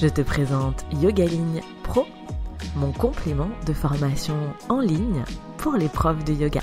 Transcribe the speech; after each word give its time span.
je 0.00 0.08
te 0.08 0.22
présente 0.22 0.86
Yogaline 1.02 1.60
Pro, 1.82 2.06
mon 2.76 2.90
complément 2.90 3.50
de 3.66 3.74
formation 3.74 4.34
en 4.70 4.80
ligne 4.80 5.24
pour 5.58 5.74
les 5.74 5.88
profs 5.88 6.24
de 6.24 6.32
yoga. 6.32 6.62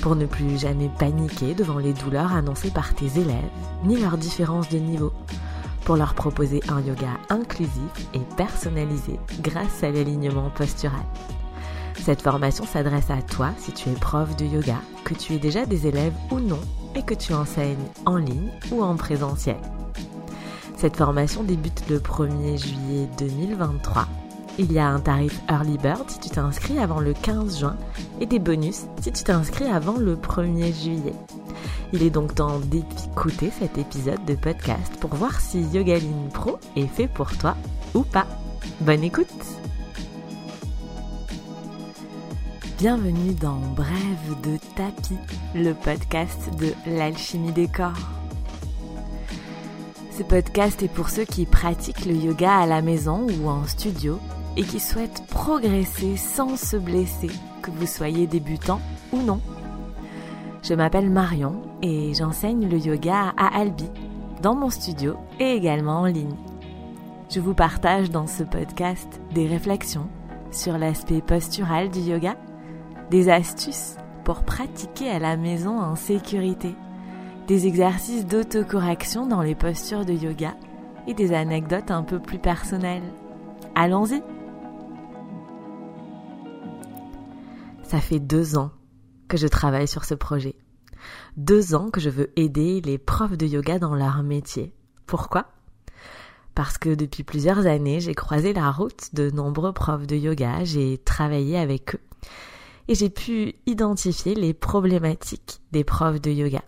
Pour 0.00 0.16
ne 0.16 0.26
plus 0.26 0.58
jamais 0.58 0.90
paniquer 0.98 1.54
devant 1.54 1.78
les 1.78 1.92
douleurs 1.92 2.32
annoncées 2.32 2.72
par 2.72 2.92
tes 2.94 3.20
élèves, 3.20 3.50
ni 3.84 4.00
leurs 4.00 4.18
différences 4.18 4.68
de 4.68 4.78
niveau. 4.78 5.12
Pour 5.84 5.94
leur 5.94 6.14
proposer 6.14 6.60
un 6.68 6.80
yoga 6.80 7.10
inclusif 7.28 8.08
et 8.14 8.36
personnalisé 8.36 9.20
grâce 9.40 9.84
à 9.84 9.90
l'alignement 9.90 10.50
postural. 10.50 11.04
Cette 12.02 12.22
formation 12.22 12.64
s'adresse 12.66 13.10
à 13.10 13.22
toi 13.22 13.50
si 13.58 13.70
tu 13.70 13.90
es 13.90 13.94
prof 13.94 14.34
de 14.34 14.44
yoga, 14.44 14.80
que 15.04 15.14
tu 15.14 15.34
aies 15.34 15.38
déjà 15.38 15.66
des 15.66 15.86
élèves 15.86 16.14
ou 16.32 16.40
non 16.40 16.60
et 16.96 17.04
que 17.04 17.14
tu 17.14 17.32
enseignes 17.32 17.86
en 18.06 18.16
ligne 18.16 18.50
ou 18.72 18.82
en 18.82 18.96
présentiel. 18.96 19.58
Cette 20.82 20.96
formation 20.96 21.44
débute 21.44 21.88
le 21.88 22.00
1er 22.00 22.60
juillet 22.60 23.08
2023. 23.16 24.08
Il 24.58 24.72
y 24.72 24.80
a 24.80 24.88
un 24.88 24.98
tarif 24.98 25.40
Early 25.48 25.78
Bird 25.78 26.10
si 26.10 26.18
tu 26.18 26.28
t'inscris 26.28 26.80
avant 26.80 26.98
le 26.98 27.12
15 27.12 27.60
juin 27.60 27.76
et 28.20 28.26
des 28.26 28.40
bonus 28.40 28.86
si 29.00 29.12
tu 29.12 29.22
t'inscris 29.22 29.66
avant 29.66 29.96
le 29.96 30.16
1er 30.16 30.74
juillet. 30.74 31.14
Il 31.92 32.02
est 32.02 32.10
donc 32.10 32.34
temps 32.34 32.58
d'écouter 32.58 33.52
cet 33.56 33.78
épisode 33.78 34.24
de 34.24 34.34
podcast 34.34 34.96
pour 34.98 35.14
voir 35.14 35.40
si 35.40 35.62
Yogaline 35.72 36.28
Pro 36.34 36.58
est 36.74 36.88
fait 36.88 37.06
pour 37.06 37.30
toi 37.38 37.54
ou 37.94 38.02
pas. 38.02 38.26
Bonne 38.80 39.04
écoute 39.04 39.28
Bienvenue 42.78 43.34
dans 43.34 43.60
Brève 43.76 44.40
de 44.42 44.58
tapis, 44.74 45.18
le 45.54 45.74
podcast 45.74 46.50
de 46.58 46.72
l'alchimie 46.90 47.52
des 47.52 47.68
corps. 47.68 48.21
Ce 50.22 50.28
podcast 50.28 50.80
est 50.84 50.88
pour 50.88 51.08
ceux 51.08 51.24
qui 51.24 51.46
pratiquent 51.46 52.06
le 52.06 52.14
yoga 52.14 52.58
à 52.58 52.66
la 52.66 52.80
maison 52.80 53.26
ou 53.26 53.48
en 53.48 53.64
studio 53.64 54.20
et 54.56 54.62
qui 54.62 54.78
souhaitent 54.78 55.26
progresser 55.26 56.16
sans 56.16 56.56
se 56.56 56.76
blesser, 56.76 57.30
que 57.60 57.72
vous 57.72 57.88
soyez 57.88 58.28
débutant 58.28 58.80
ou 59.12 59.16
non. 59.16 59.40
Je 60.62 60.74
m'appelle 60.74 61.10
Marion 61.10 61.62
et 61.82 62.14
j'enseigne 62.14 62.68
le 62.68 62.78
yoga 62.78 63.34
à 63.36 63.58
Albi, 63.58 63.90
dans 64.40 64.54
mon 64.54 64.70
studio 64.70 65.16
et 65.40 65.56
également 65.56 66.02
en 66.02 66.06
ligne. 66.06 66.36
Je 67.28 67.40
vous 67.40 67.54
partage 67.54 68.08
dans 68.08 68.28
ce 68.28 68.44
podcast 68.44 69.20
des 69.34 69.48
réflexions 69.48 70.06
sur 70.52 70.78
l'aspect 70.78 71.20
postural 71.20 71.90
du 71.90 71.98
yoga, 71.98 72.36
des 73.10 73.28
astuces 73.28 73.96
pour 74.22 74.44
pratiquer 74.44 75.10
à 75.10 75.18
la 75.18 75.36
maison 75.36 75.80
en 75.80 75.96
sécurité 75.96 76.76
des 77.52 77.66
exercices 77.66 78.24
d'autocorrection 78.24 79.26
dans 79.26 79.42
les 79.42 79.54
postures 79.54 80.06
de 80.06 80.14
yoga 80.14 80.56
et 81.06 81.12
des 81.12 81.34
anecdotes 81.34 81.90
un 81.90 82.02
peu 82.02 82.18
plus 82.18 82.38
personnelles. 82.38 83.02
Allons-y 83.74 84.22
Ça 87.82 88.00
fait 88.00 88.20
deux 88.20 88.56
ans 88.56 88.70
que 89.28 89.36
je 89.36 89.46
travaille 89.46 89.86
sur 89.86 90.06
ce 90.06 90.14
projet. 90.14 90.54
Deux 91.36 91.74
ans 91.74 91.90
que 91.90 92.00
je 92.00 92.08
veux 92.08 92.32
aider 92.36 92.80
les 92.80 92.96
profs 92.96 93.36
de 93.36 93.44
yoga 93.44 93.78
dans 93.78 93.94
leur 93.94 94.22
métier. 94.22 94.72
Pourquoi? 95.04 95.48
Parce 96.54 96.78
que 96.78 96.94
depuis 96.94 97.22
plusieurs 97.22 97.66
années, 97.66 98.00
j'ai 98.00 98.14
croisé 98.14 98.54
la 98.54 98.70
route 98.70 99.10
de 99.12 99.28
nombreux 99.28 99.74
profs 99.74 100.06
de 100.06 100.16
yoga, 100.16 100.64
j'ai 100.64 100.96
travaillé 100.96 101.58
avec 101.58 101.96
eux 101.96 102.00
et 102.88 102.94
j'ai 102.94 103.10
pu 103.10 103.56
identifier 103.66 104.34
les 104.34 104.54
problématiques 104.54 105.60
des 105.70 105.84
profs 105.84 106.22
de 106.22 106.30
yoga. 106.30 106.62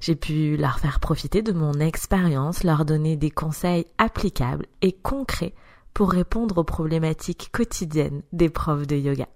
J'ai 0.00 0.16
pu 0.16 0.56
leur 0.56 0.78
faire 0.78 1.00
profiter 1.00 1.42
de 1.42 1.52
mon 1.52 1.74
expérience, 1.74 2.64
leur 2.64 2.84
donner 2.84 3.16
des 3.16 3.30
conseils 3.30 3.86
applicables 3.98 4.66
et 4.82 4.92
concrets 4.92 5.54
pour 5.94 6.10
répondre 6.10 6.58
aux 6.58 6.64
problématiques 6.64 7.50
quotidiennes 7.52 8.22
des 8.32 8.50
profs 8.50 8.86
de 8.86 8.96
yoga. 8.96 9.28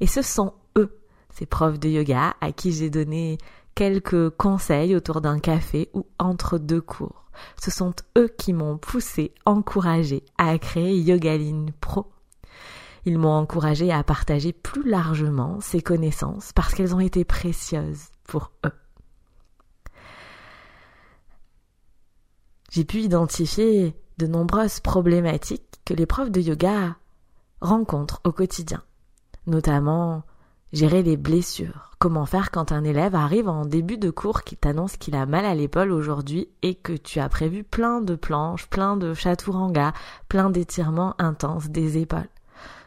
Et 0.00 0.06
ce 0.06 0.22
sont 0.22 0.52
eux, 0.76 1.00
ces 1.30 1.46
profs 1.46 1.78
de 1.78 1.88
yoga, 1.88 2.34
à 2.40 2.52
qui 2.52 2.72
j'ai 2.72 2.90
donné 2.90 3.38
quelques 3.74 4.30
conseils 4.30 4.94
autour 4.94 5.20
d'un 5.20 5.38
café 5.38 5.88
ou 5.94 6.06
entre 6.18 6.58
deux 6.58 6.80
cours. 6.80 7.24
Ce 7.60 7.70
sont 7.70 7.94
eux 8.16 8.28
qui 8.38 8.52
m'ont 8.52 8.78
poussé, 8.78 9.32
encouragé 9.44 10.22
à 10.38 10.56
créer 10.58 10.98
Yogaline 10.98 11.72
Pro. 11.80 12.06
Ils 13.06 13.18
m'ont 13.18 13.32
encouragé 13.32 13.92
à 13.92 14.02
partager 14.02 14.52
plus 14.52 14.88
largement 14.88 15.60
ces 15.60 15.82
connaissances 15.82 16.52
parce 16.52 16.74
qu'elles 16.74 16.94
ont 16.94 17.00
été 17.00 17.24
précieuses 17.24 18.08
pour 18.24 18.52
eux. 18.64 18.72
J'ai 22.74 22.84
pu 22.84 23.02
identifier 23.02 23.94
de 24.18 24.26
nombreuses 24.26 24.80
problématiques 24.80 25.80
que 25.84 25.94
les 25.94 26.06
profs 26.06 26.32
de 26.32 26.40
yoga 26.40 26.96
rencontrent 27.60 28.20
au 28.24 28.32
quotidien, 28.32 28.82
notamment 29.46 30.24
gérer 30.72 31.04
les 31.04 31.16
blessures. 31.16 31.92
Comment 32.00 32.26
faire 32.26 32.50
quand 32.50 32.72
un 32.72 32.82
élève 32.82 33.14
arrive 33.14 33.48
en 33.48 33.64
début 33.64 33.96
de 33.96 34.10
cours 34.10 34.42
qui 34.42 34.56
t'annonce 34.56 34.96
qu'il 34.96 35.14
a 35.14 35.24
mal 35.24 35.44
à 35.44 35.54
l'épaule 35.54 35.92
aujourd'hui 35.92 36.48
et 36.62 36.74
que 36.74 36.94
tu 36.94 37.20
as 37.20 37.28
prévu 37.28 37.62
plein 37.62 38.00
de 38.00 38.16
planches, 38.16 38.66
plein 38.66 38.96
de 38.96 39.14
chaturanga, 39.14 39.92
plein 40.28 40.50
d'étirements 40.50 41.14
intenses 41.20 41.68
des 41.68 41.98
épaules. 41.98 42.28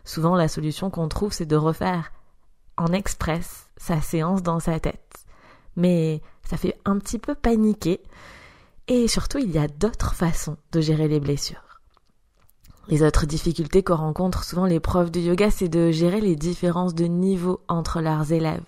Souvent, 0.03 0.35
la 0.35 0.49
solution 0.49 0.89
qu'on 0.89 1.07
trouve, 1.07 1.31
c'est 1.31 1.45
de 1.45 1.55
refaire 1.55 2.11
en 2.75 2.87
express 2.87 3.69
sa 3.77 4.01
séance 4.01 4.43
dans 4.43 4.59
sa 4.59 4.81
tête. 4.81 5.25
Mais 5.77 6.21
ça 6.43 6.57
fait 6.57 6.77
un 6.83 6.97
petit 6.97 7.19
peu 7.19 7.35
paniquer 7.35 8.01
et 8.87 9.07
surtout, 9.07 9.37
il 9.39 9.51
y 9.51 9.57
a 9.57 9.67
d'autres 9.67 10.13
façons 10.13 10.57
de 10.71 10.81
gérer 10.81 11.07
les 11.07 11.19
blessures. 11.19 11.81
Les 12.89 13.03
autres 13.03 13.25
difficultés 13.25 13.83
que 13.83 13.91
rencontrent 13.91 14.45
souvent 14.45 14.65
les 14.65 14.79
profs 14.79 15.11
de 15.11 15.19
yoga, 15.19 15.51
c'est 15.51 15.67
de 15.67 15.91
gérer 15.91 16.21
les 16.21 16.37
différences 16.37 16.95
de 16.95 17.03
niveau 17.03 17.59
entre 17.67 17.99
leurs 17.99 18.31
élèves. 18.31 18.63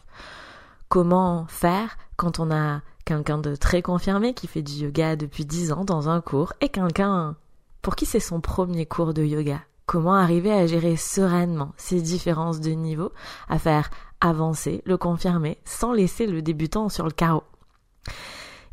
Comment 0.89 1.45
faire 1.47 1.97
quand 2.17 2.39
on 2.39 2.51
a 2.51 2.81
quelqu'un 3.05 3.37
de 3.37 3.55
très 3.55 3.81
confirmé 3.81 4.33
qui 4.33 4.47
fait 4.47 4.61
du 4.61 4.73
yoga 4.73 5.15
depuis 5.15 5.45
dix 5.45 5.71
ans 5.71 5.85
dans 5.85 6.09
un 6.09 6.19
cours 6.19 6.51
et 6.59 6.67
quelqu'un 6.67 7.37
pour 7.81 7.95
qui 7.95 8.05
c'est 8.05 8.19
son 8.19 8.41
premier 8.41 8.85
cours 8.85 9.13
de 9.13 9.23
yoga? 9.23 9.61
Comment 9.85 10.15
arriver 10.15 10.51
à 10.51 10.67
gérer 10.67 10.97
sereinement 10.97 11.71
ces 11.77 12.01
différences 12.01 12.59
de 12.59 12.71
niveau, 12.71 13.11
à 13.47 13.57
faire 13.57 13.89
avancer 14.19 14.83
le 14.85 14.97
confirmé 14.97 15.59
sans 15.63 15.93
laisser 15.93 16.27
le 16.27 16.41
débutant 16.41 16.89
sur 16.89 17.05
le 17.05 17.11
carreau? 17.11 17.43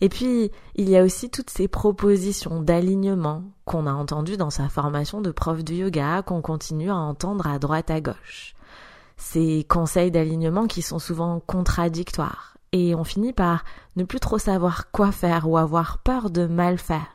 Et 0.00 0.08
puis, 0.08 0.50
il 0.74 0.88
y 0.88 0.96
a 0.96 1.02
aussi 1.02 1.30
toutes 1.30 1.50
ces 1.50 1.68
propositions 1.68 2.60
d'alignement 2.60 3.44
qu'on 3.64 3.86
a 3.86 3.92
entendues 3.92 4.36
dans 4.36 4.50
sa 4.50 4.68
formation 4.68 5.20
de 5.20 5.30
prof 5.30 5.64
de 5.64 5.74
yoga, 5.74 6.22
qu'on 6.22 6.42
continue 6.42 6.90
à 6.90 6.96
entendre 6.96 7.46
à 7.46 7.58
droite 7.58 7.90
à 7.90 8.00
gauche. 8.00 8.54
Ces 9.16 9.64
conseils 9.68 10.10
d'alignement 10.10 10.66
qui 10.66 10.82
sont 10.82 10.98
souvent 10.98 11.40
contradictoires. 11.40 12.58
Et 12.72 12.94
on 12.94 13.04
finit 13.04 13.32
par 13.32 13.64
ne 13.96 14.04
plus 14.04 14.20
trop 14.20 14.38
savoir 14.38 14.90
quoi 14.90 15.12
faire 15.12 15.48
ou 15.48 15.56
avoir 15.56 15.98
peur 15.98 16.28
de 16.28 16.46
mal 16.46 16.78
faire. 16.78 17.06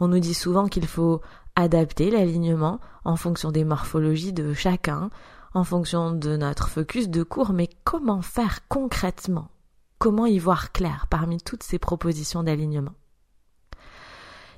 On 0.00 0.08
nous 0.08 0.18
dit 0.18 0.34
souvent 0.34 0.66
qu'il 0.66 0.86
faut 0.86 1.20
adapter 1.54 2.10
l'alignement 2.10 2.80
en 3.04 3.14
fonction 3.14 3.52
des 3.52 3.64
morphologies 3.64 4.32
de 4.32 4.54
chacun, 4.54 5.10
en 5.54 5.62
fonction 5.62 6.12
de 6.12 6.36
notre 6.36 6.68
focus 6.68 7.08
de 7.08 7.22
cours, 7.22 7.52
mais 7.52 7.68
comment 7.84 8.22
faire 8.22 8.66
concrètement? 8.68 9.48
Comment 9.98 10.26
y 10.26 10.38
voir 10.38 10.70
clair 10.70 11.06
parmi 11.10 11.38
toutes 11.38 11.64
ces 11.64 11.80
propositions 11.80 12.44
d'alignement 12.44 12.94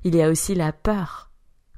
Il 0.04 0.14
y 0.14 0.22
a 0.22 0.28
aussi 0.28 0.54
la 0.54 0.72
peur 0.72 1.30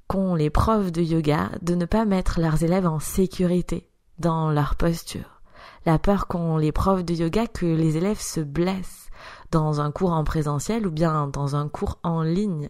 qu'ont 0.09 0.35
les 0.35 0.51
profs 0.51 0.91
de 0.91 1.01
yoga 1.01 1.51
de 1.63 1.77
ne 1.77 1.85
pas 1.85 2.05
mettre 2.05 2.41
leurs 2.41 2.65
élèves 2.65 2.87
en 2.87 2.99
sécurité 2.99 3.89
dans 4.19 4.51
leur 4.51 4.75
posture. 4.75 5.43
La 5.87 6.01
peur 6.01 6.27
qu'ont 6.27 6.57
les 6.57 6.73
profs 6.73 7.05
de 7.05 7.15
yoga 7.15 7.47
que 7.47 7.67
les 7.67 7.97
élèves 7.97 8.21
se 8.21 8.41
blessent 8.41 9.11
dans 9.53 9.81
un 9.81 9.93
cours 9.93 10.13
en 10.13 10.25
présentiel 10.25 10.85
ou 10.85 10.91
bien 10.91 11.29
dans 11.29 11.55
un 11.55 11.69
cours 11.69 12.01
en 12.03 12.23
ligne. 12.23 12.69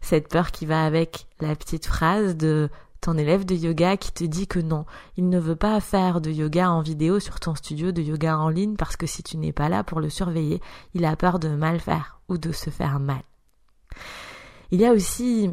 Cette 0.00 0.28
peur 0.28 0.52
qui 0.52 0.64
va 0.64 0.84
avec 0.84 1.26
la 1.40 1.54
petite 1.54 1.86
phrase 1.86 2.34
de 2.34 2.70
ton 3.00 3.16
élève 3.16 3.44
de 3.44 3.54
yoga 3.54 3.96
qui 3.96 4.12
te 4.12 4.24
dit 4.24 4.46
que 4.46 4.58
non, 4.58 4.84
il 5.16 5.28
ne 5.28 5.38
veut 5.38 5.56
pas 5.56 5.80
faire 5.80 6.20
de 6.20 6.30
yoga 6.30 6.70
en 6.70 6.82
vidéo 6.82 7.18
sur 7.18 7.40
ton 7.40 7.54
studio 7.54 7.92
de 7.92 8.02
yoga 8.02 8.38
en 8.38 8.48
ligne 8.48 8.76
parce 8.76 8.96
que 8.96 9.06
si 9.06 9.22
tu 9.22 9.36
n'es 9.36 9.52
pas 9.52 9.68
là 9.68 9.84
pour 9.84 10.00
le 10.00 10.10
surveiller, 10.10 10.60
il 10.94 11.04
a 11.04 11.16
peur 11.16 11.38
de 11.38 11.48
mal 11.48 11.80
faire 11.80 12.20
ou 12.28 12.38
de 12.38 12.52
se 12.52 12.70
faire 12.70 13.00
mal. 13.00 13.22
Il 14.70 14.80
y 14.80 14.86
a 14.86 14.92
aussi 14.92 15.50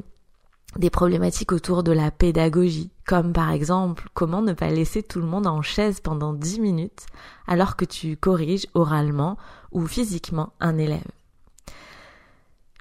des 0.75 0.89
problématiques 0.89 1.53
autour 1.53 1.81
de 1.83 1.91
la 1.91 2.11
pédagogie, 2.11 2.91
comme 3.05 3.33
par 3.33 3.51
exemple 3.51 4.09
comment 4.13 4.41
ne 4.41 4.53
pas 4.53 4.69
laisser 4.69 5.01
tout 5.01 5.19
le 5.19 5.25
monde 5.25 5.47
en 5.47 5.61
chaise 5.61 6.01
pendant 6.01 6.33
10 6.33 6.59
minutes 6.59 7.05
alors 7.47 7.75
que 7.75 7.85
tu 7.85 8.17
corriges 8.17 8.67
oralement 8.73 9.38
ou 9.71 9.88
physiquement 9.88 10.53
un 10.59 10.77
élève. 10.77 11.07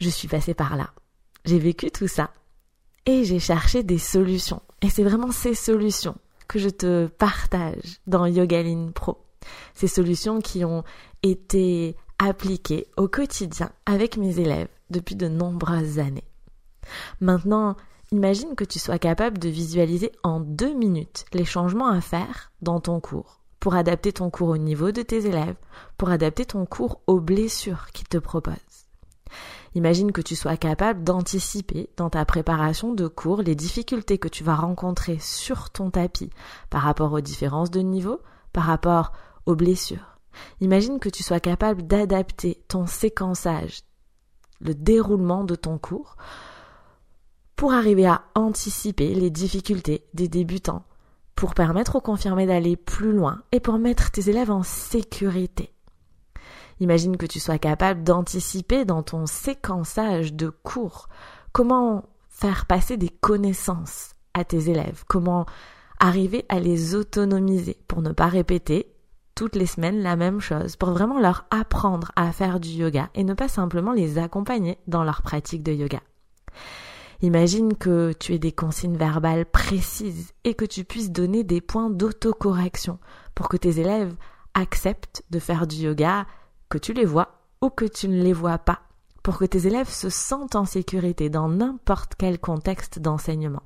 Je 0.00 0.10
suis 0.10 0.28
passée 0.28 0.54
par 0.54 0.76
là. 0.76 0.90
J'ai 1.44 1.58
vécu 1.58 1.90
tout 1.90 2.08
ça 2.08 2.30
et 3.06 3.25
j'ai 3.25 3.38
cherché 3.38 3.82
des 3.82 3.99
solutions. 3.99 4.62
Et 4.82 4.91
c'est 4.91 5.05
vraiment 5.05 5.32
ces 5.32 5.55
solutions 5.55 6.17
que 6.49 6.58
je 6.58 6.69
te 6.69 7.06
partage 7.06 8.00
dans 8.06 8.26
Yogaline 8.26 8.93
Pro. 8.93 9.19
Ces 9.75 9.88
solutions 9.88 10.41
qui 10.41 10.64
ont 10.64 10.85
été 11.23 11.97
appliquées 12.19 12.87
au 12.97 13.08
quotidien 13.08 13.70
avec 13.85 14.17
mes 14.17 14.38
élèves 14.38 14.69
depuis 14.91 15.17
de 15.17 15.29
nombreuses 15.29 15.99
années. 15.99 16.29
Maintenant, 17.20 17.76
Imagine 18.12 18.55
que 18.55 18.64
tu 18.64 18.79
sois 18.79 19.00
capable 19.00 19.38
de 19.38 19.49
visualiser 19.49 20.12
en 20.23 20.38
deux 20.38 20.73
minutes 20.73 21.25
les 21.32 21.44
changements 21.44 21.88
à 21.88 22.00
faire 22.00 22.53
dans 22.62 22.79
ton 22.79 23.00
cours 23.00 23.41
pour 23.58 23.75
adapter 23.75 24.12
ton 24.12 24.31
cours 24.31 24.50
au 24.50 24.58
niveau 24.58 24.93
de 24.93 25.03
tes 25.03 25.26
élèves, 25.26 25.56
pour 25.99 26.11
adapter 26.11 26.44
ton 26.44 26.67
cours 26.67 27.00
aux 27.08 27.19
blessures 27.19 27.87
qu'ils 27.93 28.06
te 28.06 28.19
proposent. 28.19 28.55
Imagine 29.76 30.11
que 30.11 30.23
tu 30.23 30.37
sois 30.37 30.56
capable 30.56 31.05
d'anticiper 31.05 31.90
dans 31.99 32.08
ta 32.08 32.25
préparation 32.25 32.94
de 32.94 33.08
cours 33.08 33.43
les 33.43 33.55
difficultés 33.55 34.17
que 34.17 34.26
tu 34.26 34.43
vas 34.43 34.55
rencontrer 34.55 35.19
sur 35.20 35.69
ton 35.69 35.90
tapis 35.90 36.31
par 36.70 36.81
rapport 36.81 37.12
aux 37.12 37.20
différences 37.20 37.70
de 37.70 37.81
niveau, 37.81 38.20
par 38.55 38.64
rapport 38.64 39.12
aux 39.44 39.55
blessures. 39.55 40.19
Imagine 40.62 40.99
que 40.99 41.11
tu 41.11 41.23
sois 41.23 41.40
capable 41.40 41.87
d'adapter 41.87 42.64
ton 42.69 42.87
séquençage, 42.87 43.81
le 44.61 44.75
déroulement 44.75 45.44
de 45.44 45.56
ton 45.56 45.76
cours, 45.76 46.17
pour 47.55 47.75
arriver 47.75 48.06
à 48.06 48.22
anticiper 48.34 49.12
les 49.12 49.29
difficultés 49.29 50.06
des 50.14 50.29
débutants, 50.29 50.84
pour 51.34 51.52
permettre 51.52 51.96
aux 51.96 52.00
confirmés 52.00 52.46
d'aller 52.46 52.76
plus 52.76 53.12
loin 53.12 53.43
et 53.52 53.61
pour 53.61 53.76
mettre 53.76 54.11
tes 54.11 54.31
élèves 54.31 54.50
en 54.50 54.62
sécurité. 54.62 55.75
Imagine 56.81 57.17
que 57.17 57.26
tu 57.26 57.40
sois 57.40 57.58
capable 57.58 58.02
d'anticiper 58.02 58.84
dans 58.84 59.02
ton 59.02 59.26
séquençage 59.26 60.34
de 60.34 60.49
cours. 60.49 61.08
Comment 61.52 62.05
faire 62.28 62.67
passer 62.67 62.96
des 62.96 63.08
connaissances 63.08 64.11
à 64.34 64.44
tes 64.44 64.69
élèves, 64.69 65.05
comment 65.08 65.46
arriver 65.99 66.44
à 66.50 66.61
les 66.61 66.94
autonomiser 66.94 67.78
pour 67.88 68.02
ne 68.02 68.12
pas 68.12 68.26
répéter 68.26 68.93
toutes 69.34 69.56
les 69.56 69.67
semaines 69.67 70.02
la 70.02 70.17
même 70.17 70.40
chose, 70.40 70.76
pour 70.76 70.90
vraiment 70.90 71.19
leur 71.20 71.46
apprendre 71.50 72.12
à 72.17 72.32
faire 72.32 72.61
du 72.61 72.70
yoga 72.70 73.11
et 73.14 73.25
ne 73.25 73.34
pas 73.34 73.49
simplement 73.49 73.93
les 73.93 74.19
accompagner 74.19 74.79
dans 74.87 75.05
leur 75.05 75.22
pratique 75.22 75.62
de 75.62 75.72
yoga. 75.72 76.00
Imagine 77.22 77.75
que 77.76 78.12
tu 78.12 78.34
aies 78.34 78.38
des 78.38 78.52
consignes 78.52 78.96
verbales 78.96 79.46
précises 79.46 80.32
et 80.44 80.55
que 80.55 80.64
tu 80.64 80.84
puisses 80.84 81.11
donner 81.11 81.44
des 81.44 81.61
points 81.61 81.90
d'autocorrection 81.90 82.99
pour 83.34 83.49
que 83.49 83.56
tes 83.56 83.81
élèves 83.81 84.14
acceptent 84.55 85.22
de 85.31 85.38
faire 85.38 85.67
du 85.67 85.76
yoga, 85.76 86.26
que 86.68 86.78
tu 86.78 86.92
les 86.92 87.04
vois 87.04 87.40
ou 87.60 87.70
que 87.70 87.84
tu 87.84 88.08
ne 88.08 88.22
les 88.22 88.32
vois 88.32 88.58
pas, 88.58 88.80
pour 89.22 89.38
que 89.38 89.44
tes 89.44 89.66
élèves 89.66 89.88
se 89.88 90.10
sentent 90.10 90.56
en 90.56 90.64
sécurité 90.64 91.30
dans 91.30 91.48
n'importe 91.48 92.14
quel 92.16 92.38
contexte 92.38 92.98
d'enseignement. 92.98 93.62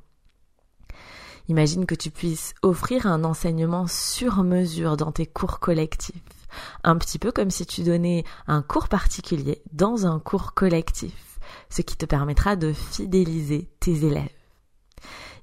Imagine 1.49 1.87
que 1.87 1.94
tu 1.94 2.11
puisses 2.11 2.55
offrir 2.62 3.06
un 3.06 3.25
enseignement 3.25 3.87
sur 3.87 4.44
mesure 4.44 4.97
dans 4.97 5.11
tes 5.11 5.26
cours 5.26 5.58
collectifs, 5.58 6.47
un 6.85 6.97
petit 6.97 7.19
peu 7.19 7.32
comme 7.32 7.50
si 7.50 7.67
tu 7.67 7.82
donnais 7.82 8.25
un 8.47 8.62
cours 8.62 8.88
particulier 8.88 9.62
dans 9.73 10.06
un 10.06 10.20
cours 10.20 10.55
collectif 10.55 11.31
ce 11.69 11.82
qui 11.82 11.96
te 11.96 12.06
permettra 12.06 12.56
de 12.56 12.73
fidéliser 12.73 13.70
tes 13.81 14.05
élèves. 14.05 14.29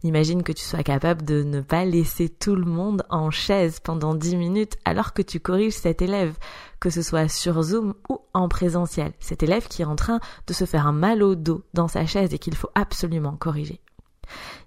Imagine 0.04 0.44
que 0.44 0.52
tu 0.52 0.64
sois 0.64 0.84
capable 0.84 1.24
de 1.24 1.44
ne 1.44 1.62
pas 1.62 1.86
laisser 1.86 2.30
tout 2.30 2.56
le 2.56 2.66
monde 2.66 3.04
en 3.10 3.32
chaise 3.32 3.80
pendant 3.80 4.14
10 4.14 4.36
minutes 4.36 4.78
alors 4.86 5.14
que 5.14 5.22
tu 5.22 5.40
corriges 5.40 5.74
cet 5.74 6.02
élève, 6.02 6.38
que 6.80 6.90
ce 6.90 7.02
soit 7.02 7.28
sur 7.28 7.62
Zoom 7.62 7.96
ou 8.10 8.20
en 8.34 8.48
présentiel, 8.48 9.14
cet 9.20 9.44
élève 9.44 9.68
qui 9.68 9.82
est 9.82 9.86
en 9.86 9.96
train 9.96 10.20
de 10.46 10.54
se 10.54 10.66
faire 10.66 10.88
un 10.88 10.92
mal 10.92 11.24
au 11.24 11.36
dos 11.36 11.64
dans 11.74 11.88
sa 11.88 12.06
chaise 12.06 12.34
et 12.34 12.40
qu'il 12.40 12.56
faut 12.56 12.70
absolument 12.76 13.36
corriger. 13.36 13.82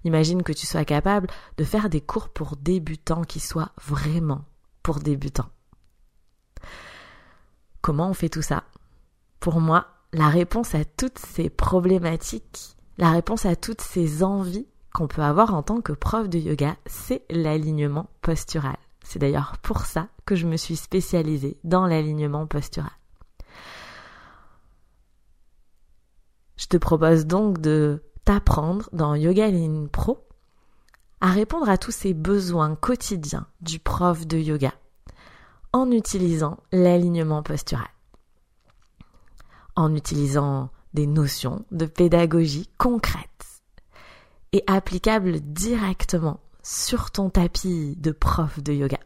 Imagine 0.03 0.43
que 0.43 0.53
tu 0.53 0.65
sois 0.65 0.85
capable 0.85 1.27
de 1.57 1.63
faire 1.63 1.89
des 1.89 2.01
cours 2.01 2.29
pour 2.29 2.55
débutants 2.57 3.23
qui 3.23 3.39
soient 3.39 3.71
vraiment 3.85 4.43
pour 4.83 4.99
débutants. 4.99 5.49
Comment 7.81 8.09
on 8.09 8.13
fait 8.13 8.29
tout 8.29 8.41
ça? 8.41 8.63
Pour 9.39 9.59
moi, 9.59 9.87
la 10.13 10.29
réponse 10.29 10.75
à 10.75 10.83
toutes 10.85 11.19
ces 11.19 11.49
problématiques, 11.49 12.75
la 12.97 13.11
réponse 13.11 13.45
à 13.45 13.55
toutes 13.55 13.81
ces 13.81 14.23
envies 14.23 14.67
qu'on 14.93 15.07
peut 15.07 15.21
avoir 15.21 15.53
en 15.53 15.63
tant 15.63 15.81
que 15.81 15.93
prof 15.93 16.29
de 16.29 16.37
yoga, 16.37 16.75
c'est 16.85 17.23
l'alignement 17.29 18.09
postural. 18.21 18.77
C'est 19.03 19.19
d'ailleurs 19.19 19.57
pour 19.61 19.85
ça 19.85 20.07
que 20.25 20.35
je 20.35 20.47
me 20.47 20.57
suis 20.57 20.75
spécialisée 20.75 21.57
dans 21.63 21.87
l'alignement 21.87 22.45
postural. 22.47 22.91
Je 26.57 26.67
te 26.67 26.77
propose 26.77 27.25
donc 27.25 27.59
de 27.59 28.03
t'apprendre 28.23 28.89
dans 28.93 29.15
Yoga 29.15 29.47
Line 29.47 29.89
Pro 29.89 30.23
à 31.19 31.31
répondre 31.31 31.69
à 31.69 31.77
tous 31.77 31.91
ces 31.91 32.13
besoins 32.13 32.75
quotidiens 32.75 33.47
du 33.61 33.79
prof 33.79 34.27
de 34.27 34.37
yoga 34.37 34.73
en 35.73 35.89
utilisant 35.89 36.57
l'alignement 36.71 37.41
postural 37.41 37.87
en 39.75 39.95
utilisant 39.95 40.69
des 40.93 41.07
notions 41.07 41.65
de 41.71 41.85
pédagogie 41.85 42.69
concrètes 42.77 43.30
et 44.53 44.63
applicables 44.67 45.39
directement 45.39 46.39
sur 46.63 47.11
ton 47.11 47.29
tapis 47.29 47.95
de 47.97 48.11
prof 48.11 48.61
de 48.61 48.73
yoga. 48.73 48.99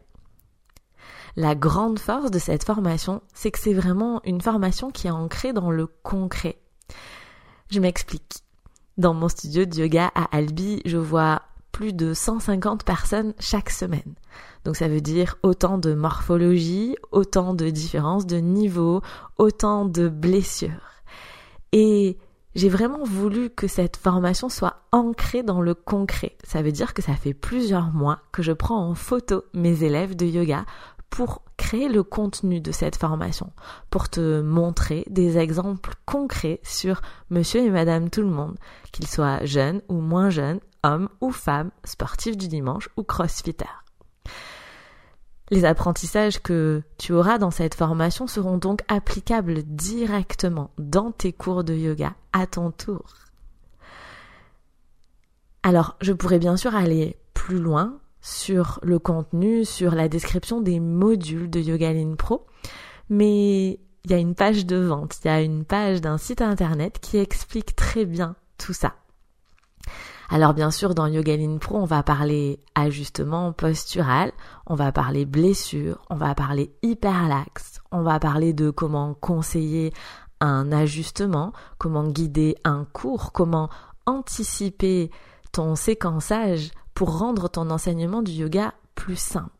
La 1.36 1.54
grande 1.54 1.98
force 1.98 2.30
de 2.30 2.38
cette 2.38 2.64
formation, 2.64 3.22
c'est 3.34 3.50
que 3.50 3.58
c'est 3.58 3.74
vraiment 3.74 4.22
une 4.24 4.40
formation 4.40 4.90
qui 4.90 5.06
est 5.06 5.10
ancrée 5.10 5.52
dans 5.52 5.70
le 5.70 5.86
concret. 5.86 6.58
Je 7.70 7.80
m'explique. 7.80 8.42
Dans 8.96 9.12
mon 9.12 9.28
studio 9.28 9.66
de 9.66 9.76
yoga 9.76 10.10
à 10.14 10.34
Albi, 10.34 10.80
je 10.86 10.96
vois 10.96 11.42
plus 11.72 11.92
de 11.92 12.14
150 12.14 12.84
personnes 12.84 13.34
chaque 13.38 13.68
semaine. 13.68 14.14
Donc 14.64 14.76
ça 14.76 14.88
veut 14.88 15.02
dire 15.02 15.36
autant 15.42 15.76
de 15.76 15.92
morphologie, 15.92 16.96
autant 17.12 17.52
de 17.52 17.68
différences 17.68 18.26
de 18.26 18.38
niveau, 18.38 19.02
autant 19.36 19.84
de 19.84 20.08
blessures. 20.08 21.02
Et 21.72 22.16
j'ai 22.56 22.70
vraiment 22.70 23.04
voulu 23.04 23.50
que 23.50 23.68
cette 23.68 23.98
formation 23.98 24.48
soit 24.48 24.80
ancrée 24.90 25.42
dans 25.42 25.60
le 25.60 25.74
concret. 25.74 26.36
Ça 26.42 26.62
veut 26.62 26.72
dire 26.72 26.94
que 26.94 27.02
ça 27.02 27.14
fait 27.14 27.34
plusieurs 27.34 27.92
mois 27.92 28.20
que 28.32 28.42
je 28.42 28.52
prends 28.52 28.88
en 28.88 28.94
photo 28.94 29.44
mes 29.52 29.84
élèves 29.84 30.16
de 30.16 30.24
yoga 30.24 30.64
pour 31.10 31.42
créer 31.58 31.88
le 31.88 32.02
contenu 32.02 32.60
de 32.60 32.72
cette 32.72 32.96
formation, 32.96 33.52
pour 33.90 34.08
te 34.08 34.40
montrer 34.40 35.04
des 35.08 35.36
exemples 35.36 35.92
concrets 36.06 36.60
sur 36.62 37.02
monsieur 37.28 37.60
et 37.60 37.70
madame 37.70 38.08
tout 38.08 38.22
le 38.22 38.30
monde, 38.30 38.56
qu'ils 38.90 39.06
soient 39.06 39.44
jeunes 39.44 39.82
ou 39.88 40.00
moins 40.00 40.30
jeunes, 40.30 40.60
hommes 40.82 41.10
ou 41.20 41.32
femmes, 41.32 41.70
sportifs 41.84 42.38
du 42.38 42.48
dimanche 42.48 42.88
ou 42.96 43.02
crossfitters. 43.02 43.85
Les 45.50 45.64
apprentissages 45.64 46.42
que 46.42 46.82
tu 46.98 47.12
auras 47.12 47.38
dans 47.38 47.52
cette 47.52 47.74
formation 47.74 48.26
seront 48.26 48.58
donc 48.58 48.80
applicables 48.88 49.62
directement 49.62 50.70
dans 50.78 51.12
tes 51.12 51.32
cours 51.32 51.62
de 51.62 51.74
yoga 51.74 52.14
à 52.32 52.46
ton 52.46 52.72
tour. 52.72 53.04
Alors, 55.62 55.96
je 56.00 56.12
pourrais 56.12 56.38
bien 56.38 56.56
sûr 56.56 56.74
aller 56.74 57.16
plus 57.32 57.58
loin 57.58 57.98
sur 58.20 58.80
le 58.82 58.98
contenu, 58.98 59.64
sur 59.64 59.94
la 59.94 60.08
description 60.08 60.60
des 60.60 60.80
modules 60.80 61.48
de 61.48 61.60
Yogaline 61.60 62.16
Pro, 62.16 62.46
mais 63.08 63.78
il 64.04 64.10
y 64.10 64.14
a 64.14 64.18
une 64.18 64.34
page 64.34 64.66
de 64.66 64.76
vente, 64.76 65.16
il 65.24 65.28
y 65.28 65.30
a 65.30 65.40
une 65.40 65.64
page 65.64 66.00
d'un 66.00 66.18
site 66.18 66.42
internet 66.42 66.98
qui 67.00 67.18
explique 67.18 67.76
très 67.76 68.04
bien 68.04 68.34
tout 68.58 68.72
ça. 68.72 68.94
Alors 70.28 70.54
bien 70.54 70.70
sûr, 70.70 70.94
dans 70.94 71.06
Yogaline 71.06 71.58
Pro, 71.58 71.76
on 71.76 71.84
va 71.84 72.02
parler 72.02 72.60
ajustement 72.74 73.52
postural, 73.52 74.32
on 74.66 74.74
va 74.74 74.90
parler 74.90 75.24
blessure, 75.24 75.98
on 76.10 76.16
va 76.16 76.34
parler 76.34 76.74
hyperlaxe, 76.82 77.80
on 77.92 78.02
va 78.02 78.18
parler 78.18 78.52
de 78.52 78.70
comment 78.70 79.14
conseiller 79.14 79.92
un 80.40 80.72
ajustement, 80.72 81.52
comment 81.78 82.08
guider 82.08 82.56
un 82.64 82.84
cours, 82.92 83.32
comment 83.32 83.70
anticiper 84.06 85.10
ton 85.52 85.76
séquençage 85.76 86.70
pour 86.94 87.18
rendre 87.18 87.48
ton 87.48 87.70
enseignement 87.70 88.22
du 88.22 88.32
yoga 88.32 88.74
plus 88.94 89.16
simple. 89.16 89.50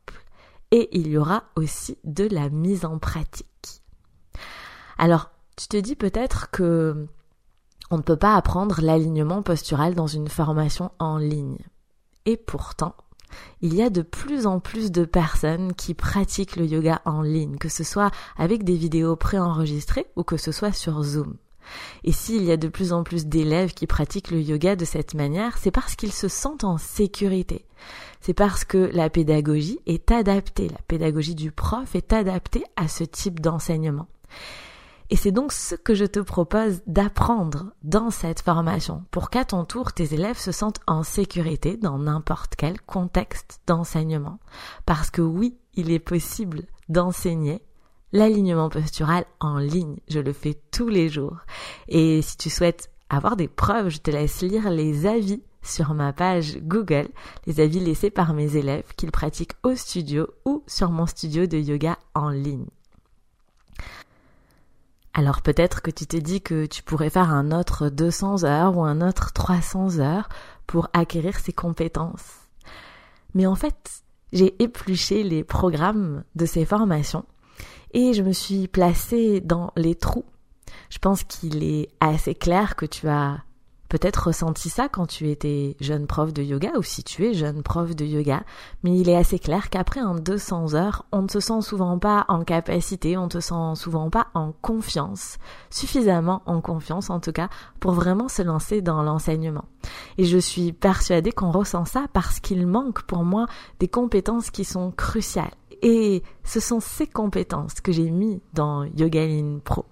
Et 0.73 0.88
il 0.99 1.06
y 1.08 1.16
aura 1.16 1.44
aussi 1.54 1.99
de 2.04 2.26
la 2.28 2.49
mise 2.49 2.85
en 2.85 2.99
pratique. 2.99 3.82
Alors, 4.99 5.30
tu 5.56 5.68
te 5.68 5.76
dis 5.76 5.96
peut-être 5.96 6.50
que 6.50 7.06
on 7.90 7.98
ne 7.98 8.02
peut 8.02 8.16
pas 8.16 8.34
apprendre 8.34 8.80
l'alignement 8.82 9.42
postural 9.42 9.94
dans 9.94 10.06
une 10.06 10.28
formation 10.28 10.90
en 10.98 11.18
ligne. 11.18 11.58
Et 12.24 12.36
pourtant, 12.36 12.94
il 13.60 13.74
y 13.74 13.82
a 13.82 13.90
de 13.90 14.02
plus 14.02 14.46
en 14.46 14.60
plus 14.60 14.90
de 14.90 15.04
personnes 15.04 15.74
qui 15.74 15.94
pratiquent 15.94 16.56
le 16.56 16.66
yoga 16.66 17.00
en 17.04 17.22
ligne, 17.22 17.56
que 17.56 17.68
ce 17.68 17.84
soit 17.84 18.10
avec 18.36 18.64
des 18.64 18.76
vidéos 18.76 19.16
préenregistrées 19.16 20.06
ou 20.16 20.22
que 20.22 20.36
ce 20.36 20.52
soit 20.52 20.72
sur 20.72 21.02
Zoom. 21.02 21.36
Et 22.04 22.12
s'il 22.12 22.44
y 22.44 22.52
a 22.52 22.56
de 22.56 22.68
plus 22.68 22.92
en 22.92 23.02
plus 23.02 23.26
d'élèves 23.26 23.74
qui 23.74 23.86
pratiquent 23.86 24.30
le 24.30 24.40
yoga 24.40 24.76
de 24.76 24.84
cette 24.84 25.14
manière, 25.14 25.58
c'est 25.58 25.72
parce 25.72 25.96
qu'ils 25.96 26.12
se 26.12 26.28
sentent 26.28 26.64
en 26.64 26.78
sécurité. 26.78 27.64
C'est 28.20 28.34
parce 28.34 28.64
que 28.64 28.90
la 28.92 29.10
pédagogie 29.10 29.80
est 29.86 30.10
adaptée, 30.10 30.68
la 30.68 30.80
pédagogie 30.88 31.34
du 31.34 31.50
prof 31.50 31.94
est 31.94 32.12
adaptée 32.12 32.64
à 32.76 32.88
ce 32.88 33.04
type 33.04 33.40
d'enseignement. 33.40 34.06
Et 35.10 35.16
c'est 35.16 35.30
donc 35.30 35.52
ce 35.52 35.75
que 35.75 35.94
je 35.94 36.04
te 36.04 36.20
propose 36.20 36.82
d'apprendre 36.86 37.72
dans 37.82 38.10
cette 38.10 38.40
formation 38.40 39.04
pour 39.10 39.30
qu'à 39.30 39.44
ton 39.44 39.64
tour 39.64 39.92
tes 39.92 40.14
élèves 40.14 40.38
se 40.38 40.52
sentent 40.52 40.80
en 40.86 41.02
sécurité 41.02 41.76
dans 41.76 41.98
n'importe 41.98 42.56
quel 42.56 42.80
contexte 42.80 43.60
d'enseignement. 43.66 44.38
Parce 44.84 45.10
que 45.10 45.22
oui, 45.22 45.56
il 45.75 45.90
est 45.90 46.00
possible 46.00 46.62
d'enseigner 46.88 47.62
l'alignement 48.12 48.68
postural 48.68 49.25
en 49.40 49.58
ligne. 49.58 49.98
Je 50.08 50.20
le 50.20 50.32
fais 50.32 50.58
tous 50.70 50.88
les 50.88 51.08
jours. 51.08 51.38
Et 51.88 52.22
si 52.22 52.36
tu 52.36 52.50
souhaites 52.50 52.90
avoir 53.08 53.36
des 53.36 53.48
preuves, 53.48 53.88
je 53.88 53.98
te 53.98 54.10
laisse 54.10 54.42
lire 54.42 54.70
les 54.70 55.06
avis 55.06 55.42
sur 55.62 55.94
ma 55.94 56.12
page 56.12 56.58
Google 56.62 57.08
les 57.46 57.60
avis 57.60 57.80
laissés 57.80 58.10
par 58.10 58.34
mes 58.34 58.56
élèves 58.56 58.94
qu'ils 58.96 59.10
pratiquent 59.10 59.56
au 59.62 59.75
studio 59.75 60.28
ou 60.44 60.62
sur 60.66 60.90
mon 60.90 61.06
studio 61.06 61.46
de 61.46 61.58
yoga 61.58 61.98
en 62.14 62.28
ligne. 62.30 62.66
Alors 65.18 65.40
peut-être 65.40 65.80
que 65.80 65.90
tu 65.90 66.06
t'es 66.06 66.20
dit 66.20 66.42
que 66.42 66.66
tu 66.66 66.82
pourrais 66.82 67.08
faire 67.08 67.30
un 67.30 67.50
autre 67.50 67.88
200 67.88 68.44
heures 68.44 68.76
ou 68.76 68.85
un 68.85 69.00
autre 69.00 69.32
300 69.32 69.99
heures 69.99 70.28
pour 70.66 70.90
acquérir 70.92 71.38
ces 71.38 71.54
compétences. 71.54 72.35
Mais 73.32 73.46
en 73.46 73.54
fait, 73.54 74.02
j'ai 74.35 74.62
épluché 74.62 75.23
les 75.23 75.42
programmes 75.42 76.23
de 76.35 76.44
ces 76.44 76.66
formations 76.66 77.25
et 77.94 78.12
je 78.12 78.23
me 78.23 78.32
suis 78.32 78.68
placée 78.68 79.40
dans 79.40 79.73
les 79.75 79.94
trous. 79.94 80.26
Je 80.90 80.99
pense 80.99 81.25
qu'il 81.25 81.64
est 81.64 81.88
assez 82.00 82.35
clair 82.35 82.76
que 82.76 82.85
tu 82.85 83.08
as 83.08 83.38
peut-être 83.96 84.26
ressenti 84.26 84.68
ça 84.68 84.90
quand 84.90 85.06
tu 85.06 85.30
étais 85.30 85.74
jeune 85.80 86.06
prof 86.06 86.30
de 86.30 86.42
yoga 86.42 86.72
ou 86.76 86.82
si 86.82 87.02
tu 87.02 87.24
es 87.24 87.32
jeune 87.32 87.62
prof 87.62 87.96
de 87.96 88.04
yoga, 88.04 88.42
mais 88.82 88.94
il 88.94 89.08
est 89.08 89.16
assez 89.16 89.38
clair 89.38 89.70
qu'après 89.70 90.00
un 90.00 90.14
200 90.14 90.74
heures, 90.74 91.06
on 91.12 91.22
ne 91.22 91.28
se 91.28 91.40
sent 91.40 91.62
souvent 91.62 91.98
pas 91.98 92.26
en 92.28 92.44
capacité, 92.44 93.16
on 93.16 93.24
ne 93.24 93.30
se 93.30 93.40
sent 93.40 93.74
souvent 93.74 94.10
pas 94.10 94.26
en 94.34 94.52
confiance, 94.60 95.38
suffisamment 95.70 96.42
en 96.44 96.60
confiance 96.60 97.08
en 97.08 97.20
tout 97.20 97.32
cas, 97.32 97.48
pour 97.80 97.92
vraiment 97.92 98.28
se 98.28 98.42
lancer 98.42 98.82
dans 98.82 99.02
l'enseignement. 99.02 99.64
Et 100.18 100.24
je 100.24 100.36
suis 100.36 100.74
persuadée 100.74 101.32
qu'on 101.32 101.50
ressent 101.50 101.86
ça 101.86 102.04
parce 102.12 102.38
qu'il 102.38 102.66
manque 102.66 103.00
pour 103.02 103.24
moi 103.24 103.46
des 103.80 103.88
compétences 103.88 104.50
qui 104.50 104.66
sont 104.66 104.90
cruciales. 104.90 105.54
Et 105.80 106.22
ce 106.44 106.60
sont 106.60 106.80
ces 106.80 107.06
compétences 107.06 107.80
que 107.80 107.92
j'ai 107.92 108.10
mis 108.10 108.42
dans 108.52 108.84
Yogaline 108.84 109.62
Pro. 109.62 109.86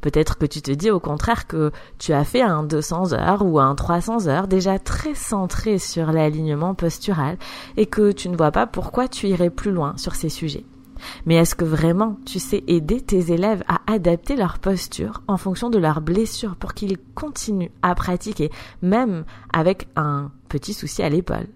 Peut-être 0.00 0.38
que 0.38 0.46
tu 0.46 0.62
te 0.62 0.70
dis 0.70 0.90
au 0.90 1.00
contraire 1.00 1.46
que 1.46 1.72
tu 1.98 2.12
as 2.12 2.24
fait 2.24 2.42
un 2.42 2.62
200 2.62 3.12
heures 3.12 3.44
ou 3.44 3.58
un 3.58 3.74
300 3.74 4.28
heures 4.28 4.48
déjà 4.48 4.78
très 4.78 5.14
centré 5.14 5.78
sur 5.78 6.12
l'alignement 6.12 6.74
postural 6.74 7.36
et 7.76 7.86
que 7.86 8.12
tu 8.12 8.28
ne 8.28 8.36
vois 8.36 8.52
pas 8.52 8.66
pourquoi 8.66 9.08
tu 9.08 9.28
irais 9.28 9.50
plus 9.50 9.72
loin 9.72 9.94
sur 9.96 10.14
ces 10.14 10.28
sujets. 10.28 10.64
Mais 11.26 11.36
est-ce 11.36 11.54
que 11.54 11.64
vraiment 11.64 12.18
tu 12.26 12.38
sais 12.38 12.62
aider 12.66 13.00
tes 13.00 13.32
élèves 13.32 13.64
à 13.68 13.80
adapter 13.90 14.36
leur 14.36 14.58
posture 14.58 15.22
en 15.28 15.36
fonction 15.36 15.70
de 15.70 15.78
leurs 15.78 16.00
blessures 16.00 16.56
pour 16.56 16.74
qu'ils 16.74 16.98
continuent 17.14 17.70
à 17.82 17.94
pratiquer 17.94 18.50
même 18.82 19.24
avec 19.52 19.88
un 19.96 20.30
petit 20.48 20.74
souci 20.74 21.02
à 21.02 21.08
l'épaule? 21.08 21.48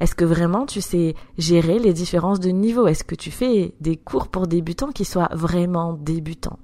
Est-ce 0.00 0.14
que 0.14 0.24
vraiment 0.24 0.66
tu 0.66 0.80
sais 0.80 1.14
gérer 1.38 1.78
les 1.78 1.92
différences 1.92 2.40
de 2.40 2.50
niveau? 2.50 2.86
Est-ce 2.86 3.04
que 3.04 3.14
tu 3.14 3.30
fais 3.30 3.74
des 3.80 3.96
cours 3.96 4.28
pour 4.28 4.46
débutants 4.46 4.92
qui 4.92 5.04
soient 5.04 5.30
vraiment 5.32 5.92
débutants? 5.92 6.58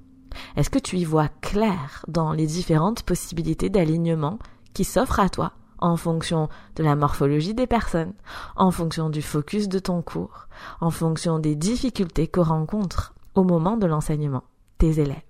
Est-ce 0.55 0.69
que 0.69 0.79
tu 0.79 0.97
y 0.97 1.05
vois 1.05 1.29
clair 1.41 2.05
dans 2.07 2.31
les 2.31 2.47
différentes 2.47 3.03
possibilités 3.03 3.69
d'alignement 3.69 4.39
qui 4.73 4.83
s'offrent 4.83 5.19
à 5.19 5.29
toi 5.29 5.53
en 5.79 5.97
fonction 5.97 6.49
de 6.75 6.83
la 6.83 6.95
morphologie 6.95 7.53
des 7.53 7.67
personnes, 7.67 8.13
en 8.55 8.71
fonction 8.71 9.09
du 9.09 9.21
focus 9.21 9.67
de 9.67 9.79
ton 9.79 10.01
cours, 10.01 10.47
en 10.79 10.91
fonction 10.91 11.39
des 11.39 11.55
difficultés 11.55 12.27
que 12.27 12.39
rencontrent 12.39 13.13
au 13.35 13.43
moment 13.43 13.77
de 13.77 13.85
l'enseignement 13.85 14.43
tes 14.77 14.99
élèves? 14.99 15.21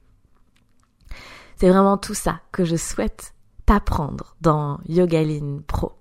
C'est 1.56 1.70
vraiment 1.70 1.98
tout 1.98 2.14
ça 2.14 2.42
que 2.52 2.66
je 2.66 2.76
souhaite 2.76 3.34
t'apprendre 3.66 4.36
dans 4.42 4.80
Yogaline 4.88 5.62
Pro. 5.64 5.94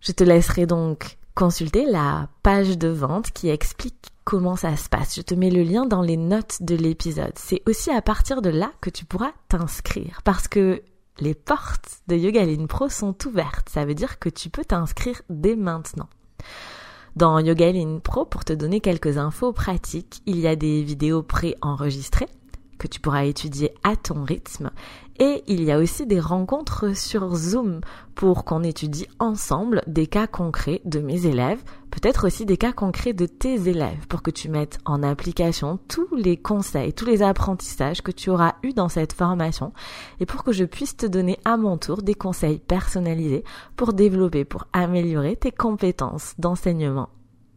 Je 0.00 0.12
te 0.12 0.24
laisserai 0.24 0.66
donc 0.66 1.18
consulter 1.36 1.84
la 1.84 2.28
page 2.42 2.78
de 2.78 2.88
vente 2.88 3.30
qui 3.30 3.50
explique 3.50 4.10
comment 4.24 4.56
ça 4.56 4.74
se 4.76 4.88
passe. 4.88 5.14
Je 5.14 5.22
te 5.22 5.34
mets 5.34 5.50
le 5.50 5.62
lien 5.62 5.86
dans 5.86 6.02
les 6.02 6.16
notes 6.16 6.62
de 6.62 6.74
l'épisode. 6.74 7.34
C'est 7.36 7.62
aussi 7.68 7.90
à 7.90 8.02
partir 8.02 8.42
de 8.42 8.50
là 8.50 8.72
que 8.80 8.90
tu 8.90 9.04
pourras 9.04 9.32
t'inscrire 9.48 10.22
parce 10.24 10.48
que 10.48 10.82
les 11.20 11.34
portes 11.34 12.00
de 12.08 12.16
Yogaline 12.16 12.66
Pro 12.66 12.88
sont 12.88 13.14
ouvertes. 13.26 13.68
Ça 13.68 13.84
veut 13.84 13.94
dire 13.94 14.18
que 14.18 14.30
tu 14.30 14.48
peux 14.48 14.64
t'inscrire 14.64 15.20
dès 15.28 15.56
maintenant. 15.56 16.08
Dans 17.16 17.38
Yogaline 17.38 18.00
Pro, 18.00 18.24
pour 18.24 18.44
te 18.44 18.52
donner 18.52 18.80
quelques 18.80 19.18
infos 19.18 19.52
pratiques, 19.52 20.22
il 20.26 20.40
y 20.40 20.48
a 20.48 20.56
des 20.56 20.82
vidéos 20.82 21.22
pré-enregistrées 21.22 22.28
que 22.78 22.86
tu 22.86 23.00
pourras 23.00 23.24
étudier 23.24 23.72
à 23.82 23.96
ton 23.96 24.24
rythme. 24.24 24.70
Et 25.18 25.42
il 25.46 25.64
y 25.64 25.72
a 25.72 25.78
aussi 25.78 26.06
des 26.06 26.20
rencontres 26.20 26.94
sur 26.94 27.34
Zoom 27.34 27.80
pour 28.14 28.44
qu'on 28.44 28.62
étudie 28.62 29.06
ensemble 29.18 29.82
des 29.86 30.06
cas 30.06 30.26
concrets 30.26 30.82
de 30.84 31.00
mes 31.00 31.26
élèves, 31.26 31.62
peut-être 31.90 32.26
aussi 32.26 32.44
des 32.44 32.58
cas 32.58 32.72
concrets 32.72 33.14
de 33.14 33.24
tes 33.24 33.68
élèves 33.68 34.06
pour 34.08 34.22
que 34.22 34.30
tu 34.30 34.50
mettes 34.50 34.78
en 34.84 35.02
application 35.02 35.78
tous 35.88 36.14
les 36.14 36.36
conseils, 36.36 36.92
tous 36.92 37.06
les 37.06 37.22
apprentissages 37.22 38.02
que 38.02 38.10
tu 38.10 38.28
auras 38.28 38.56
eus 38.62 38.74
dans 38.74 38.90
cette 38.90 39.14
formation 39.14 39.72
et 40.20 40.26
pour 40.26 40.44
que 40.44 40.52
je 40.52 40.64
puisse 40.64 40.96
te 40.96 41.06
donner 41.06 41.38
à 41.46 41.56
mon 41.56 41.78
tour 41.78 42.02
des 42.02 42.14
conseils 42.14 42.58
personnalisés 42.58 43.44
pour 43.76 43.94
développer, 43.94 44.44
pour 44.44 44.66
améliorer 44.74 45.36
tes 45.36 45.52
compétences 45.52 46.34
d'enseignement 46.38 47.08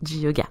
du 0.01 0.15
yoga. 0.15 0.45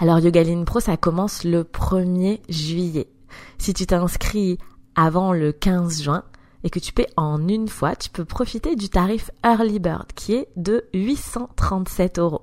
Alors 0.00 0.20
Yogaline 0.20 0.64
Pro, 0.64 0.78
ça 0.78 0.96
commence 0.96 1.42
le 1.42 1.64
1er 1.64 2.40
juillet. 2.48 3.10
Si 3.58 3.74
tu 3.74 3.84
t'inscris 3.84 4.56
avant 4.94 5.32
le 5.32 5.50
15 5.50 6.02
juin 6.02 6.22
et 6.62 6.70
que 6.70 6.78
tu 6.78 6.92
paies 6.92 7.08
en 7.16 7.48
une 7.48 7.66
fois, 7.66 7.96
tu 7.96 8.08
peux 8.08 8.24
profiter 8.24 8.76
du 8.76 8.88
tarif 8.90 9.32
Early 9.44 9.80
Bird 9.80 10.12
qui 10.14 10.34
est 10.34 10.48
de 10.54 10.84
837 10.94 12.20
euros. 12.20 12.42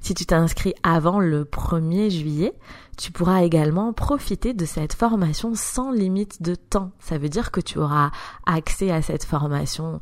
Si 0.00 0.14
tu 0.14 0.26
t'inscris 0.26 0.74
avant 0.82 1.20
le 1.20 1.44
1er 1.44 2.10
juillet, 2.10 2.54
tu 2.98 3.12
pourras 3.12 3.44
également 3.44 3.92
profiter 3.92 4.52
de 4.52 4.64
cette 4.64 4.94
formation 4.94 5.52
sans 5.54 5.92
limite 5.92 6.42
de 6.42 6.56
temps. 6.56 6.90
Ça 6.98 7.18
veut 7.18 7.28
dire 7.28 7.52
que 7.52 7.60
tu 7.60 7.78
auras 7.78 8.10
accès 8.46 8.90
à 8.90 9.00
cette 9.00 9.24
formation 9.24 10.00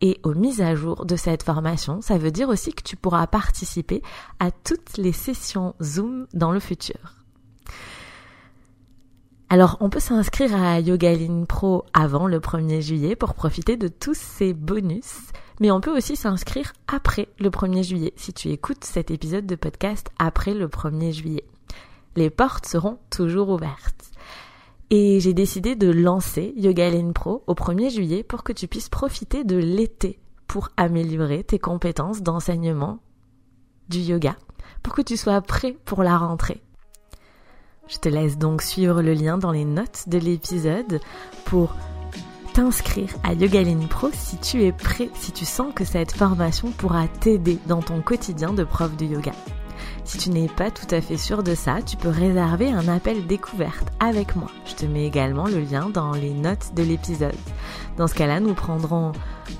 et 0.00 0.20
aux 0.22 0.34
mises 0.34 0.60
à 0.60 0.74
jour 0.74 1.06
de 1.06 1.16
cette 1.16 1.42
formation. 1.42 2.00
Ça 2.00 2.18
veut 2.18 2.30
dire 2.30 2.48
aussi 2.48 2.72
que 2.72 2.82
tu 2.82 2.96
pourras 2.96 3.26
participer 3.26 4.02
à 4.38 4.50
toutes 4.50 4.96
les 4.96 5.12
sessions 5.12 5.74
Zoom 5.82 6.26
dans 6.32 6.52
le 6.52 6.60
futur. 6.60 7.20
Alors, 9.52 9.76
on 9.80 9.90
peut 9.90 10.00
s'inscrire 10.00 10.54
à 10.54 10.78
Yogaline 10.78 11.44
Pro 11.44 11.84
avant 11.92 12.28
le 12.28 12.38
1er 12.38 12.80
juillet 12.80 13.16
pour 13.16 13.34
profiter 13.34 13.76
de 13.76 13.88
tous 13.88 14.16
ces 14.16 14.54
bonus, 14.54 15.16
mais 15.60 15.72
on 15.72 15.80
peut 15.80 15.96
aussi 15.96 16.14
s'inscrire 16.14 16.72
après 16.86 17.28
le 17.40 17.50
1er 17.50 17.82
juillet 17.82 18.12
si 18.14 18.32
tu 18.32 18.50
écoutes 18.50 18.84
cet 18.84 19.10
épisode 19.10 19.46
de 19.46 19.56
podcast 19.56 20.10
après 20.20 20.54
le 20.54 20.68
1er 20.68 21.12
juillet. 21.12 21.44
Les 22.14 22.30
portes 22.30 22.66
seront 22.66 22.98
toujours 23.10 23.48
ouvertes. 23.48 24.09
Et 24.92 25.20
j'ai 25.20 25.34
décidé 25.34 25.76
de 25.76 25.88
lancer 25.88 26.52
Yogaline 26.56 27.12
Pro 27.12 27.44
au 27.46 27.54
1er 27.54 27.90
juillet 27.90 28.24
pour 28.24 28.42
que 28.42 28.52
tu 28.52 28.66
puisses 28.66 28.88
profiter 28.88 29.44
de 29.44 29.56
l'été 29.56 30.18
pour 30.48 30.70
améliorer 30.76 31.44
tes 31.44 31.60
compétences 31.60 32.22
d'enseignement 32.22 32.98
du 33.88 34.00
yoga, 34.00 34.36
pour 34.82 34.94
que 34.94 35.02
tu 35.02 35.16
sois 35.16 35.40
prêt 35.42 35.76
pour 35.84 36.02
la 36.02 36.18
rentrée. 36.18 36.60
Je 37.86 37.98
te 37.98 38.08
laisse 38.08 38.36
donc 38.36 38.62
suivre 38.62 39.00
le 39.00 39.14
lien 39.14 39.38
dans 39.38 39.52
les 39.52 39.64
notes 39.64 40.08
de 40.08 40.18
l'épisode 40.18 41.00
pour 41.44 41.76
t'inscrire 42.52 43.14
à 43.22 43.34
Yogaline 43.34 43.86
Pro 43.86 44.08
si 44.12 44.38
tu 44.38 44.64
es 44.64 44.72
prêt, 44.72 45.08
si 45.14 45.30
tu 45.30 45.44
sens 45.44 45.72
que 45.72 45.84
cette 45.84 46.12
formation 46.12 46.72
pourra 46.72 47.06
t'aider 47.06 47.58
dans 47.66 47.80
ton 47.80 48.00
quotidien 48.00 48.52
de 48.52 48.64
prof 48.64 48.96
de 48.96 49.04
yoga. 49.04 49.32
Si 50.04 50.18
tu 50.18 50.30
n'es 50.30 50.48
pas 50.48 50.70
tout 50.70 50.92
à 50.94 51.00
fait 51.00 51.16
sûr 51.16 51.42
de 51.42 51.54
ça, 51.54 51.82
tu 51.82 51.96
peux 51.96 52.08
réserver 52.08 52.70
un 52.70 52.88
appel 52.88 53.26
découverte 53.26 53.88
avec 54.00 54.34
moi. 54.36 54.48
Je 54.66 54.74
te 54.74 54.86
mets 54.86 55.06
également 55.06 55.46
le 55.46 55.60
lien 55.60 55.88
dans 55.88 56.12
les 56.12 56.32
notes 56.32 56.74
de 56.74 56.82
l'épisode. 56.82 57.34
Dans 57.96 58.06
ce 58.06 58.14
cas-là, 58.14 58.40
nous 58.40 58.54
prendrons 58.54 59.12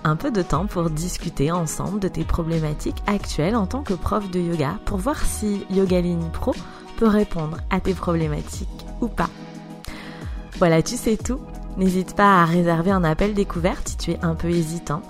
un 0.05 0.17
peu 0.17 0.31
de 0.31 0.43
temps 0.43 0.67
pour 0.67 0.91
discuter 0.91 1.51
ensemble 1.53 2.01
de 2.01 2.09
tes 2.09 2.25
problématiques 2.25 3.03
actuelles 3.07 3.57
en 3.57 3.67
tant 3.67 3.83
que 3.83 3.95
prof 3.95 4.31
de 4.31 4.41
yoga 4.41 4.79
pour 4.85 4.99
voir 4.99 5.25
si 5.25 5.65
Yogaline 5.71 6.31
Pro 6.33 6.55
peut 6.97 7.09
répondre 7.09 7.59
à 7.71 7.81
tes 7.81 7.95
problématiques 7.95 8.69
ou 9.01 9.09
pas. 9.09 9.31
Voilà, 10.59 10.83
tu 10.83 10.97
sais 10.97 11.17
tout. 11.17 11.41
N'hésite 11.77 12.15
pas 12.15 12.43
à 12.43 12.45
réserver 12.45 12.91
un 12.91 13.05
appel 13.05 13.35
découverte 13.35 13.89
si 13.89 13.97
tu 13.97 14.11
es 14.11 14.19
un 14.23 14.35
peu 14.35 14.51
hésitant. 14.51 15.03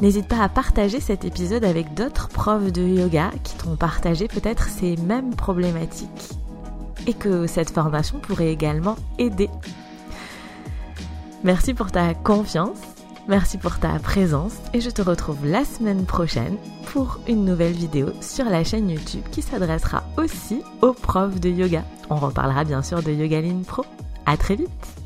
N'hésite 0.00 0.28
pas 0.28 0.42
à 0.42 0.48
partager 0.48 1.00
cet 1.00 1.24
épisode 1.24 1.64
avec 1.64 1.94
d'autres 1.94 2.28
profs 2.28 2.72
de 2.72 2.82
yoga 2.82 3.30
qui 3.42 3.54
t'ont 3.56 3.76
partagé 3.76 4.28
peut-être 4.28 4.68
ces 4.68 4.96
mêmes 4.96 5.34
problématiques 5.34 6.30
et 7.06 7.14
que 7.14 7.46
cette 7.46 7.70
formation 7.70 8.18
pourrait 8.18 8.52
également 8.52 8.96
aider. 9.18 9.48
Merci 11.44 11.74
pour 11.74 11.92
ta 11.92 12.14
confiance, 12.14 12.78
merci 13.28 13.58
pour 13.58 13.78
ta 13.78 13.98
présence 13.98 14.54
et 14.72 14.80
je 14.80 14.90
te 14.90 15.02
retrouve 15.02 15.46
la 15.46 15.64
semaine 15.64 16.06
prochaine 16.06 16.56
pour 16.86 17.20
une 17.28 17.44
nouvelle 17.44 17.72
vidéo 17.72 18.08
sur 18.20 18.46
la 18.46 18.64
chaîne 18.64 18.90
YouTube 18.90 19.24
qui 19.30 19.42
s'adressera 19.42 20.04
aussi 20.16 20.62
aux 20.82 20.92
profs 20.92 21.40
de 21.40 21.50
yoga. 21.50 21.84
On 22.10 22.16
reparlera 22.16 22.64
bien 22.64 22.82
sûr 22.82 23.02
de 23.02 23.12
Yogaline 23.12 23.64
Pro. 23.64 23.84
À 24.26 24.36
très 24.36 24.56
vite 24.56 25.03